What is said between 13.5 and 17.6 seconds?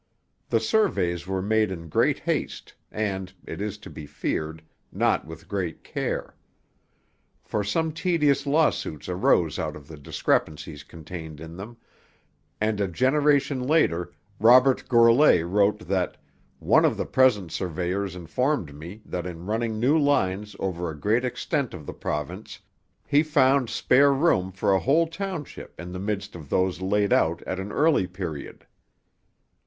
later Robert Gourlay wrote that 'one of the present